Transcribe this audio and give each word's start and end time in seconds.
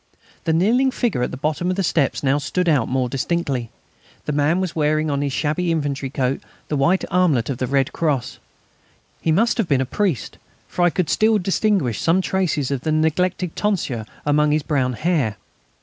The 0.45 0.53
kneeling 0.53 0.89
figure 0.89 1.21
at 1.21 1.29
the 1.29 1.37
bottom 1.37 1.69
of 1.69 1.75
the 1.75 1.83
steps 1.83 2.23
now 2.23 2.39
stood 2.39 2.67
out 2.67 2.89
more 2.89 3.07
distinctly. 3.07 3.69
The 4.25 4.31
man 4.31 4.59
was 4.59 4.75
wearing 4.75 5.11
on 5.11 5.21
his 5.21 5.31
shabby 5.31 5.71
infantry 5.71 6.09
coat 6.09 6.41
the 6.69 6.75
white 6.75 7.05
armlet 7.11 7.49
with 7.51 7.59
the 7.59 7.67
red 7.67 7.93
cross. 7.93 8.39
He 9.21 9.31
must 9.31 9.59
have 9.59 9.67
been 9.67 9.79
a 9.79 9.85
priest, 9.85 10.39
for 10.67 10.81
I 10.81 10.89
could 10.89 11.05
distinguish 11.43 12.01
some 12.01 12.19
traces 12.19 12.71
of 12.71 12.87
a 12.87 12.91
neglected 12.91 13.55
tonsure 13.55 14.07
among 14.25 14.53
his 14.53 14.63
brown 14.63 14.93
hair. 14.93 15.37